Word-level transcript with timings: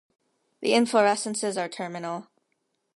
The 0.61 0.69
inflorescences 0.71 1.57
are 1.61 1.69
terminal. 1.69 2.25